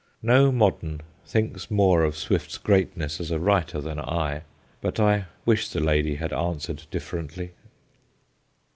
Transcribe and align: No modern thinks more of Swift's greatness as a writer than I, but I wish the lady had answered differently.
No 0.23 0.51
modern 0.51 1.01
thinks 1.27 1.69
more 1.69 2.03
of 2.03 2.17
Swift's 2.17 2.57
greatness 2.57 3.19
as 3.19 3.29
a 3.29 3.37
writer 3.37 3.79
than 3.79 3.99
I, 3.99 4.41
but 4.81 4.99
I 4.99 5.25
wish 5.45 5.69
the 5.69 5.79
lady 5.79 6.15
had 6.15 6.33
answered 6.33 6.87
differently. 6.89 7.51